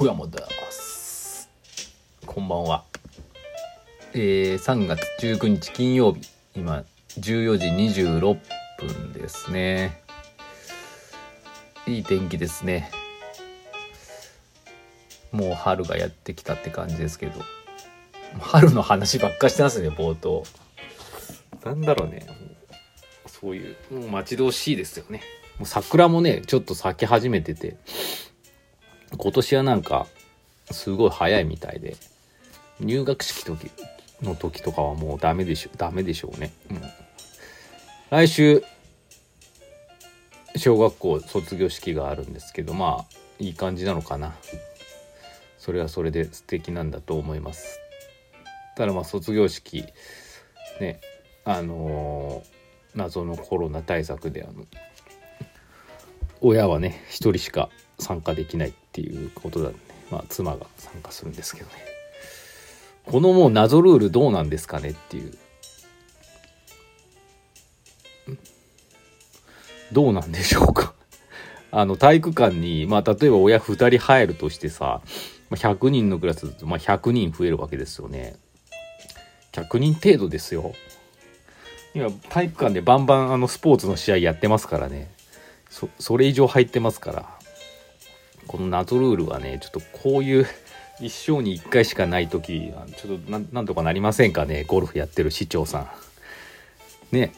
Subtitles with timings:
[0.00, 0.38] 小山で
[0.70, 1.50] す。
[2.24, 2.84] こんばんは。
[4.14, 6.26] えー、3月19日金曜日。
[6.54, 6.84] 今
[7.18, 8.38] 14時26
[8.78, 10.02] 分ですね。
[11.86, 12.90] いい天気ですね。
[15.32, 17.32] もう春がやってきたって感じですけど。
[18.40, 20.44] 春の話ばっかしてますね冒頭。
[21.62, 22.26] なんだろうね。
[23.26, 25.20] そういうもう待ち遠しいですよね。
[25.58, 27.76] もう桜もねちょっと咲き始めてて。
[29.16, 30.06] 今年はなんか
[30.70, 31.96] すごい早いみたいで
[32.80, 33.70] 入学式時
[34.22, 36.82] の時とかはもうダメでしょダメでしょうね、うん、
[38.10, 38.62] 来週
[40.56, 44.34] 小学校卒業式があるんですけどまあいい感じなのかな。
[45.60, 47.80] それはそれで素敵なんだと思います。
[48.76, 49.84] ただまあ卒業式
[50.80, 51.00] ね
[51.44, 54.64] あのー、謎のコロナ対策であの
[56.40, 57.68] 親はね一人しか
[58.00, 59.76] 参加できないっていうことだね。
[60.10, 61.72] まあ妻が参加するんですけどね。
[63.06, 65.32] このもう謎ルールどうなんですかねっていう。
[69.92, 70.94] どうなんでしょうか。
[71.72, 75.02] あの体育館にまあ例えば親2人入るとしてさ
[75.50, 78.36] 100人のクラスだとまあ100人増えるわけですよね。
[79.52, 80.74] 100人程度ですよ。
[81.94, 85.10] 今体育館でバンバンあのスポーツの試合やってますからね。
[85.68, 87.40] そそれ以上入ってますから。
[88.50, 90.46] この謎ルールはねちょっとこういう
[91.00, 95.78] 一生に一回しかない時ちょっとなんとかなりませんかねゴルフやってる市長さ
[97.12, 97.14] ん。
[97.14, 97.32] ね。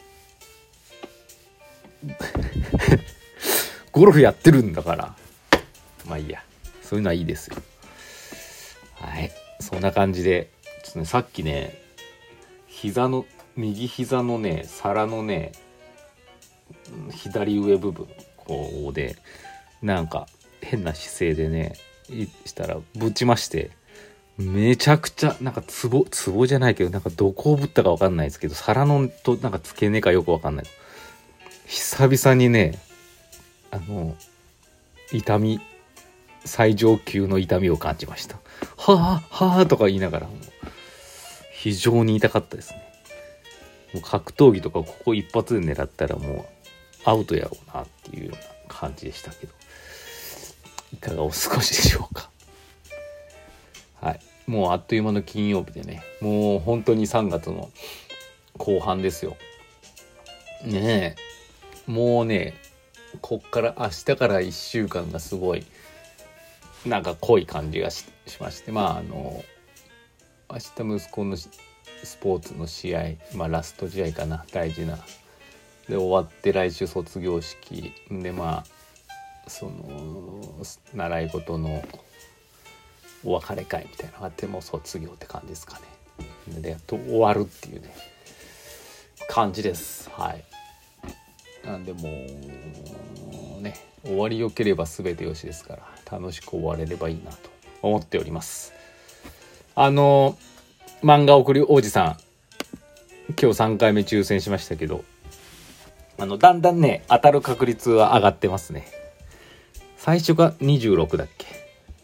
[3.91, 5.15] ゴルフやってるんだから。
[6.07, 6.43] まあいいや。
[6.81, 7.57] そういうのはいいですよ。
[8.95, 9.31] はい。
[9.59, 10.49] そんな感じで
[10.83, 11.79] ちょっとねさっきね
[12.65, 15.51] 膝の右膝のね皿のね
[17.11, 19.15] 左上部分こうで
[19.83, 20.27] なんか
[20.63, 21.73] 変な姿勢でね
[22.45, 23.71] したらぶちまして
[24.37, 30.65] めちゃくちゃなんかツボツボじゃないけどなんかどこをぶったか分かんないですけど皿のとなんか付け根かよく分かんない。
[31.67, 32.79] 久々にね
[33.71, 34.15] あの
[35.11, 35.61] 痛み
[36.45, 38.37] 最上級の痛みを感じました。
[38.77, 40.27] はあはあとか言いながら
[41.51, 42.83] 非常に痛かったですね。
[43.93, 46.45] もう格闘技とかここ一発で狙ったらもう
[47.05, 49.53] アウトやろうなっていうような感じでしたけど。
[50.93, 52.29] いかがお過ごしでしょうか。
[53.99, 54.19] はい。
[54.45, 56.03] もうあっという間の金曜日でね。
[56.21, 57.71] もう本当に3月の
[58.57, 59.35] 後半ですよ。
[60.63, 61.15] ね
[61.87, 61.91] え。
[61.91, 62.53] もうね
[63.21, 65.65] こっから明日から1週間がすごい
[66.85, 68.05] なんか濃い感じがし
[68.39, 68.71] まして。
[68.71, 69.43] まああの
[70.51, 71.49] 明日息子のス
[72.21, 74.45] ポーツの試合まあラスト試合かな。
[74.51, 74.97] 大事な。
[75.89, 77.93] で終わって来週卒業式。
[78.11, 78.72] でまあ
[79.47, 80.41] その
[80.93, 81.83] 習い事の
[83.23, 85.79] お別れ会みたいなのがあってもう卒業って感じですか
[86.47, 86.61] ね。
[86.61, 87.95] でやっと終わるっていうね
[89.29, 90.09] 感じです。
[90.11, 90.43] はい。
[91.65, 92.01] なんでも
[93.61, 97.49] ね終わりよければ全てよしですから楽しく終われればいいなと
[97.81, 98.73] 思っております。
[99.75, 100.37] あの
[101.01, 102.17] 漫画送り王子さん
[103.41, 105.03] 今日3回目抽選しましたけど
[106.19, 108.85] あの、だんだんね、当たる確率は上がってますね。
[110.03, 111.47] 最初が26だっけ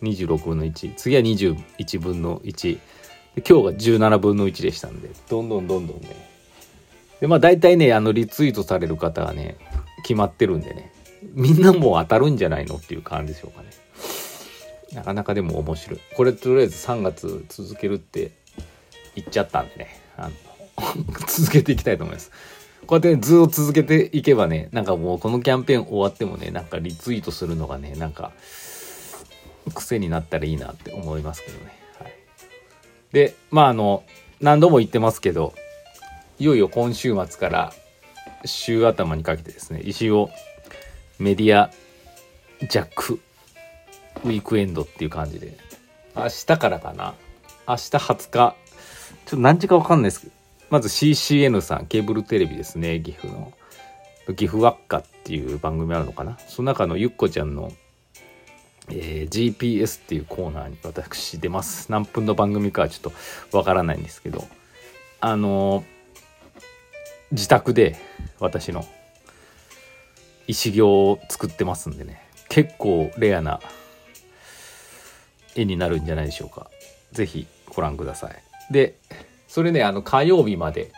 [0.03, 0.95] ?26 分の1。
[0.95, 2.79] 次は21分の1。
[3.35, 6.07] で今日が17分の1でしたんで、どんどんどんどんね。
[7.19, 9.57] で、まあ大体ね、あの、リツイートされる方がね、
[10.03, 10.93] 決まってるんでね、
[11.33, 13.67] みんなもう当たるんじゃないのっていう感じでしょうかね。
[14.93, 15.99] なかなかでも面白い。
[16.15, 18.31] これとりあえず3月続けるって
[19.15, 20.35] 言っちゃったんでね、あの
[21.27, 22.31] 続けていきたいと思います。
[22.89, 28.31] こうやって、ね、図を続けていけばね、なんかもうこのキャンペーン終わってもね、なんかリツイートするのがね、なんか、
[29.75, 31.79] 癖になったらいいなって思いますけどね。
[31.99, 32.13] はい。
[33.11, 34.03] で、まああの、
[34.41, 35.53] 何度も言ってますけど、
[36.39, 37.73] いよいよ今週末から
[38.43, 40.31] 週頭にかけてですね、石尾
[41.19, 41.69] メディア
[42.67, 43.19] ジャック
[44.23, 45.55] ウィークエンドっていう感じで、
[46.15, 47.13] 明日からかな。
[47.67, 48.55] 明日20日、ちょっ
[49.29, 50.38] と何時かわかんないですけど、
[50.69, 53.53] まず CCN さん、ケーブルテレビですね、岐阜の。
[54.35, 56.37] 岐阜輪っかっていう番組あるのかな？
[56.47, 57.71] その中のゆっこちゃんの、
[58.89, 61.91] えー、GPS っていうコーナーに私出ます。
[61.91, 63.13] 何分の番組かはちょっ
[63.51, 64.47] とわからないんですけど、
[65.19, 65.83] あのー、
[67.31, 67.97] 自宅で
[68.39, 68.85] 私の
[70.47, 73.59] 石行を作ってますんでね、結構レアな
[75.55, 76.69] 絵になるんじゃないでしょうか。
[77.11, 78.43] ぜひご覧ください。
[78.71, 78.95] で、
[79.49, 80.93] それねあの火曜日まで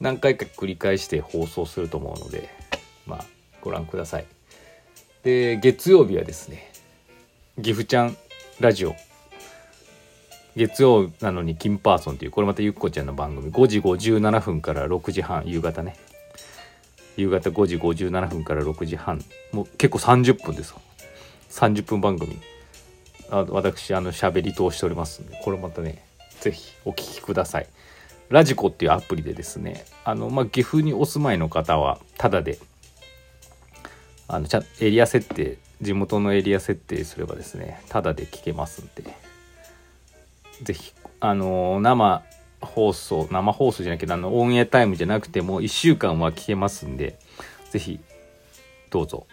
[0.00, 2.50] 何回か繰り返して放送すると思うので
[3.06, 3.24] まあ
[3.62, 4.26] ご覧ください。
[5.22, 6.70] で月曜日はですね
[7.56, 8.16] 岐阜ちゃん
[8.60, 8.94] ラジオ。
[10.56, 13.52] 月曜なのに金パーソンっていうこれまたゆっこちゃんの番組。
[13.52, 15.96] 5時57分から6時半夕方ね。
[17.16, 19.24] 夕方5時57分から6時半。
[19.52, 20.80] もう結構30分ですよ
[21.50, 22.36] 30分番組。
[23.30, 26.04] あ私あの喋り通しておりますんでこれまたね
[26.40, 27.66] 是非お聴きください。
[28.28, 32.58] ラジコっていうアプリでですねあの、まあ、岐阜にお住まいの方はタダで
[34.28, 39.14] あのちゃエリア設定地元のエリア設定すればですねタダで聞けますんで
[40.62, 42.22] 是非あの生
[42.60, 47.18] 放送生放送じゃなきゃあのオンエアタイムじゃなくても1週間は聞けますんで
[47.70, 48.00] 是非
[48.90, 49.26] どうぞ。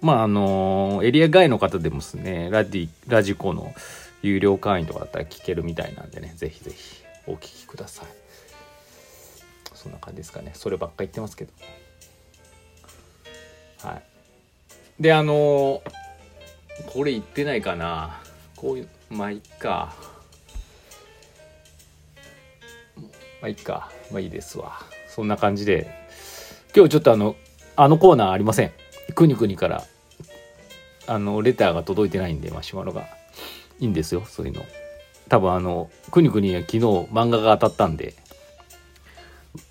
[0.00, 3.72] まああのエリア外の方でもですねラディラジコの
[4.22, 8.06] 有料会員とかだったら聞けるみたいなんでね是非是非お聞きください
[9.74, 11.52] そんな感じですかねそればっか言ってますけど
[13.82, 14.02] はい
[15.00, 15.82] であの
[16.92, 18.20] これ言ってないかな
[18.56, 19.94] こういうまあいっか
[23.42, 23.90] まあいいか。
[24.12, 24.78] まあいいですわ。
[25.08, 25.90] そんな感じで。
[26.74, 27.34] 今日ちょっとあの、
[27.74, 28.70] あのコーナーありません。
[29.16, 29.84] くにくにから、
[31.08, 33.08] あの、レターが届いてないんで、マシュマロが。
[33.82, 34.64] いいんですよ、そういうの。
[35.28, 38.14] 多分あの、くにくには昨日漫画が当たったんで、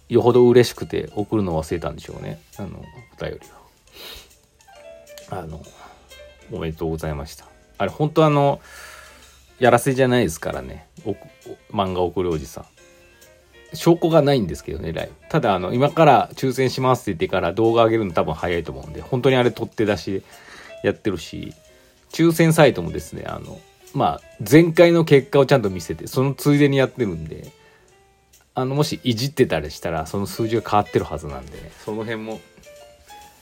[0.09, 2.41] よほど嬉しくて送るの忘れたんでしょうね。
[2.57, 2.83] あの、
[3.17, 3.39] お便り
[5.31, 5.33] を。
[5.33, 5.61] あの、
[6.51, 7.45] おめでとうございました。
[7.77, 8.59] あれ、本当あの、
[9.59, 10.87] やらせじゃないですからね。
[11.71, 12.65] 漫画送るおじさん。
[13.73, 15.13] 証拠がないんですけどね、ライブ。
[15.29, 20.23] ただ、あの、今から抽選しますって言ってから動画上げるの多分早いと思うんで、本当にあれ取って出し
[20.83, 21.53] やってるし、
[22.11, 23.57] 抽選サイトもですね、あの、
[23.93, 27.51] まあ、前回の結果をちゃんと見せて、そのついでにやってるんで、
[28.53, 32.39] あの、もしいじってたりしたら、その数字が変わってるはずなんで、ね、その辺も、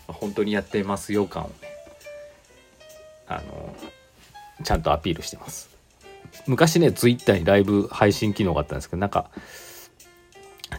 [0.07, 1.54] 本当にやってますよ感をね、
[3.28, 3.75] あの、
[4.63, 5.69] ちゃんとアピールしてます。
[6.48, 9.30] 昔ね、ツイッターにライブ配信機能があったんですけど、なんか、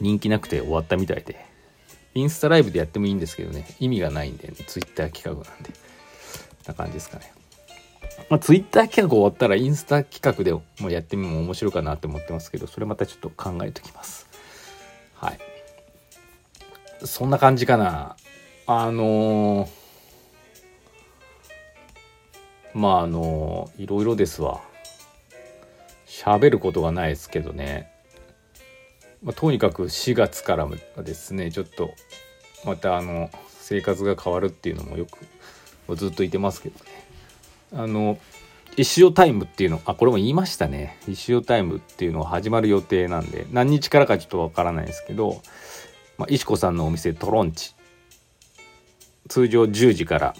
[0.00, 1.44] 人気なくて終わったみたいで、
[2.14, 5.70] インスタライブでやってもいいんですけどね、意味がないんで、ね、ツイッター企画なんで、
[6.67, 7.32] な感じですかね。
[8.28, 14.28] まあ、ツイッター企画終わったらインスタ企画でもやってみも面白いかなって思ってますけど、それまたちょっと考えときます。
[15.14, 15.38] はい。
[17.05, 18.17] そんな感じかな。
[18.67, 19.69] あのー、
[22.75, 24.61] まああのー、いろいろですわ。
[26.06, 27.90] 喋ることがないですけどね。
[29.22, 31.90] まあ、とにかく4月からはですねちょっと
[32.64, 37.09] またあの生活が変わるっていうのもよくずっと言ってますけどね
[37.72, 38.19] あの
[38.76, 40.99] 石尾タイムっていうのあこれも言いましたね。
[41.08, 45.43] 石尾タイムっていうのが始まる予定なんで何日からかちょっとわからないですけど、
[46.19, 47.75] まあ、石子さんのお店トロンチ。
[49.28, 50.34] 通常10時から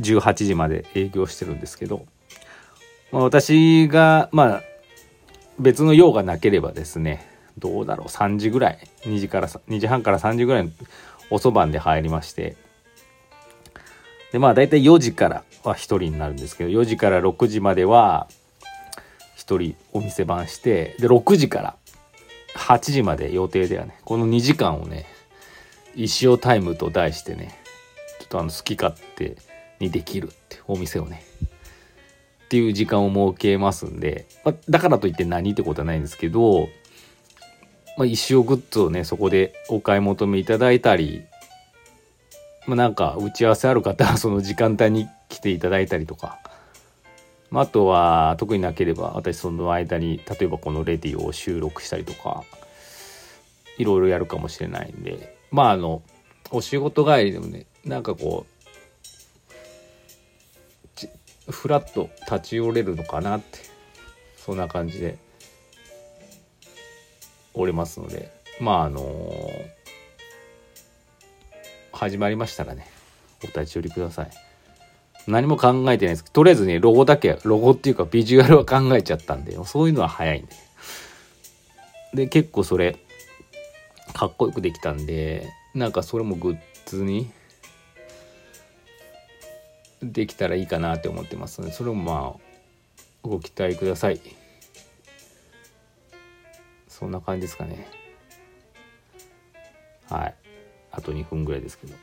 [0.00, 2.06] 18時まで営業してるんですけど、
[3.12, 4.62] まあ、私がまあ
[5.58, 10.72] 別の用がなければですねどうだろう3時ぐらい2時から2時半から3時ぐらい
[11.30, 12.56] 遅番で入りまして
[14.32, 18.28] でまあ大体4時からは1人になるんですけど4時から6時までは
[19.38, 21.76] 1人お店番してで6時から
[22.56, 23.98] 8時まで予定ではね。
[24.04, 25.06] この2時間をね
[25.94, 27.58] 石尾タイムと題してね
[28.20, 29.36] ちょっとあの好き勝手
[29.80, 31.22] にできるってお店をね
[32.44, 36.68] っていう時間を設けますんで、まあ、だからといって何ってことはないんですけど
[37.96, 41.24] まあ、石尾グッズをね、そこでお買い求めいただいたり、
[42.66, 46.38] まあ、なんか打ち合わせある方はその時間帯に来ていただいたりとか、
[47.50, 52.42] まあ、あとは特になければ私その間に例えばこのレディを収録したりとか、
[53.78, 56.02] いろいろやるかもしれないんで、まああの、
[56.50, 58.46] お仕事帰りでもね、なんかこ
[61.48, 63.60] う、ふらっと立ち寄れるのかなって、
[64.36, 65.18] そんな感じで
[67.54, 68.34] おりますので。
[68.58, 69.75] まああのー、
[71.96, 72.86] 始まりましたらね
[73.42, 74.30] お立ち寄りください。
[75.26, 76.24] 何も考えてないです。
[76.24, 80.52] けどとりあえずねロゴだけロゴっていうかビジュアルは考えちゃったんでそういうのは早いんで
[82.14, 82.96] で結構それ
[84.14, 87.30] かっこよくできたんでなんかそれもグッズに
[90.02, 92.40] できたらいいかなって思ってますのでそれもまあ
[93.22, 94.20] ご期待ください。
[96.86, 97.88] そんな感じですかね。
[100.08, 100.34] はい。
[100.96, 101.94] あと2分ぐらいですけど。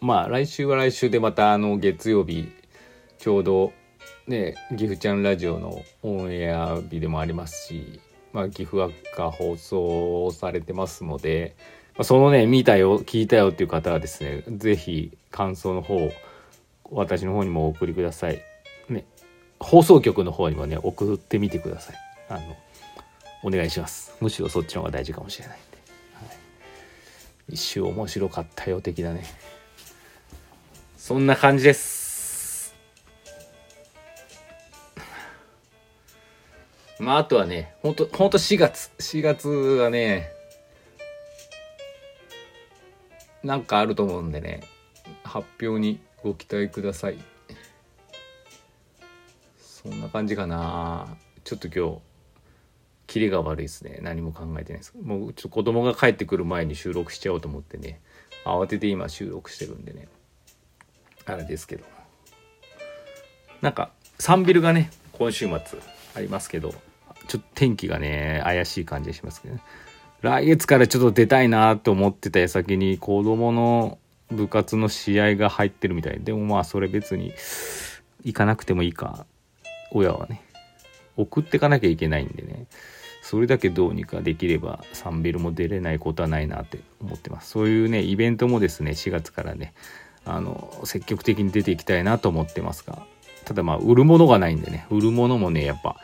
[0.00, 2.48] まあ来週は来週でまたあの月曜日
[3.18, 3.72] ちょうど
[4.26, 8.00] ね岐阜ちゃんラジオのオンエア日でもありますし、
[8.32, 11.56] まあ、岐阜アが放送されてますので、
[11.96, 16.10] ま、そのね見たよ聞いたよっていう方はですね是非感想の方
[16.90, 18.42] 私の方にもお送りください。
[18.88, 19.04] ね
[19.58, 21.96] 放送局の方にもね送ってみてください。
[22.28, 22.56] あの
[23.42, 24.14] お願いします。
[24.20, 25.58] むしろそっちの方が大事かもしれな、い、
[27.48, 29.24] 一周面白かったよ的なね。
[30.96, 32.74] そんな感じです。
[36.98, 38.90] まああとはねほんとほんと4月。
[38.98, 40.30] 4月はね
[43.42, 44.62] なんかあると思うんでね
[45.22, 47.18] 発表にご期待ください。
[49.58, 51.18] そんな感じかな。
[51.44, 52.13] ちょっと今日
[53.14, 54.00] キレが悪いですね。
[54.02, 54.92] 何も考えてないです。
[55.00, 58.00] もうちょっと子供が帰ってくる前に収録しちゃおうと思ってね。
[58.44, 60.08] 慌てて今収録してるんでね。
[61.24, 61.84] あれですけど。
[63.60, 65.78] なんかサンビルがね今週末
[66.16, 66.74] ありますけど
[67.28, 69.62] ちょっと天気がね怪しい感じがしますけどね。
[70.22, 73.96] 来月からちょっと出たいなと思ってた矢先に子供の
[74.32, 77.32] 部活の試合が入ってるみたいでもまあそれ別に
[78.24, 79.24] 行かなくてもいいか。
[79.92, 80.42] 親はね
[81.16, 82.66] 送ってかなきゃいけないんでね。
[83.24, 87.48] それだけどうにかできればサンビルも出れないことはないなって思ってます。
[87.48, 89.72] そういうねイベントもですね4月からね
[90.26, 93.06] あの積極的に出ていきたいなと思ってますが
[93.46, 95.96] ただまあ売るものがないんでね売るものもねやっぱ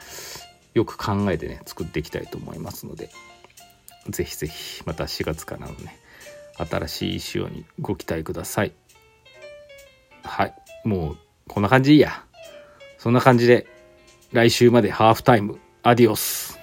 [0.72, 3.10] よく考えてね作っていきたいと思いますので
[4.08, 5.98] 是非是非また4月からのね
[6.56, 8.72] 新しい仕様にご期待ください。
[10.22, 11.96] はいもうこんな感じ。
[11.96, 12.24] いいや
[12.96, 13.66] そんな感じで
[14.32, 16.59] 来週までハーフタイムアディオス。